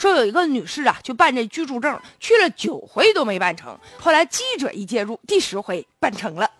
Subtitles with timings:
[0.00, 6.50] 说有一个女士啊，就办这居住证，去了九回都没办成，后来记者一介入，第十回办成了。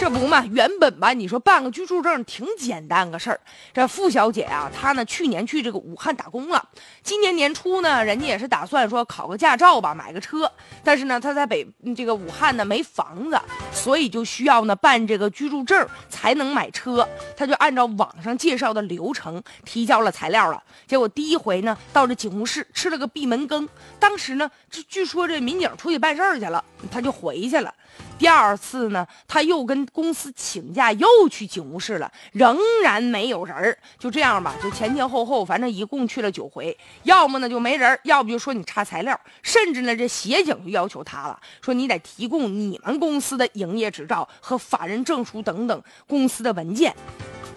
[0.00, 3.38] 这不嘛，原本吧，你说办个居住证挺简单个事儿。
[3.72, 6.66] 这付小姐啊，她呢去年去这个武汉打工了，
[7.04, 10.50] 今年年初呢，人家也是打算说考个驾照吧，买个车。
[10.82, 11.64] 但是呢，她在北
[11.94, 13.38] 这个武汉呢没房子，
[13.82, 17.08] 所以就需要呢办这个居住证才能买车。
[17.36, 20.62] 他就按照网上介绍的流程提交了材料了。
[20.86, 27.74] 结果第一回呢到这警务室吃了个闭门羹，当时呢据据说这民警出去办事儿去了，他就回去了。
[28.22, 33.76] 第二次呢，他又跟公司请假，又去警务室了，仍然没有人儿。
[33.98, 36.78] 就这样吧，就前前后后，反正一共去了九回。
[37.02, 46.94] 要么呢就没人，要不就说你差材料，甚至呢这协警就要求他了，说你得提供你们公司的营业执照和法人证书等等公司的文件。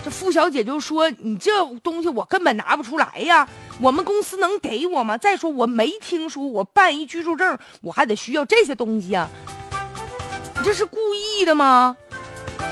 [0.04, 3.48] 这付小姐就说：“你这东西我根本拿不出来呀，
[3.80, 5.16] 我们公司能给我吗？
[5.16, 9.30] 再说我没听说我办一居住证，我还得需要这些东西啊。”
[10.66, 11.96] 这是故意的吗？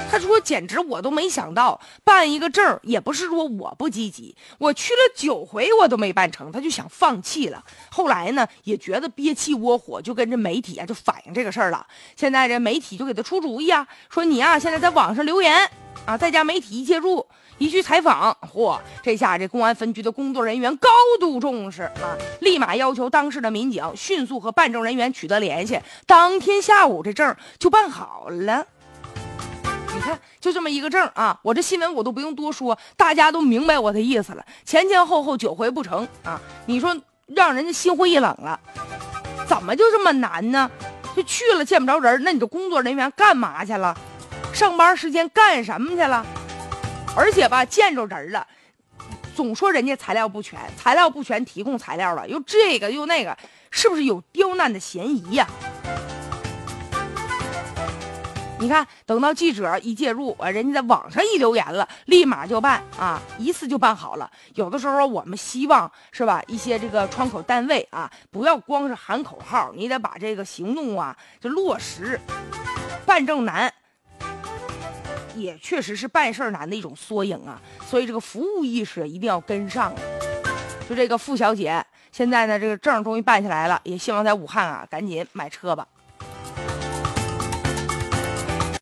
[0.09, 7.63] 他说：“简直我都没想到，办一个证也不是说我不积极，我去了九回我都没办成，他就想放弃了。
[7.91, 11.85] 后来呢，也觉得憋气窝火，就跟这媒体啊就反映这个事儿了。
[12.15, 15.69] 现在这媒体就给他出主意啊，说你啊现在在网上留言
[16.07, 17.23] 啊，在家媒体一介入。”
[17.63, 18.77] 一去采访，嚯！
[19.01, 25.79] 这下这公安分局的工作人员高度重视啊，立马要求当事的民警迅速和办证人员取得联系。
[26.05, 28.67] 当天下午，这证就办好了。
[29.95, 31.39] 你看，就这么一个证啊！
[31.41, 34.45] 我这新闻我都不用多说，大家都明白我的意思了。
[34.65, 36.41] 前前后后九回不成啊！
[36.65, 36.93] 你说
[37.27, 38.59] 让人家心灰意冷了，
[39.47, 40.69] 怎么就这么难呢？
[41.15, 43.95] 就去了见不着人，那你这工作人员干嘛去了？
[44.53, 46.25] 上班时间干什么去了？
[47.15, 48.45] 而且吧，见着人了，
[49.35, 53.37] 总说人家材料不全，材料不全，提供材料了，又这个又那个，
[53.69, 55.47] 是不是有刁难的嫌疑呀？
[58.59, 64.31] 你看，等到记者一介入，啊，人家在网上一留言了，立马就办啊，一次就办好了。
[64.55, 72.19] 有的时候我们希望是吧，一些这个窗口单位啊，不要光是喊口号，你得把这个行动啊就落实。
[73.05, 73.71] 办证难。
[75.35, 79.93] 也确实是办事难的一种缩影啊，所以这个服务意识一定要跟上。
[80.87, 85.87] 就这个付小姐，现在呢这个证终于办下来了，也希望在武汉啊赶紧买车吧。